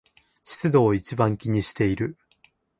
[0.43, 2.17] 湿度を一番気にしている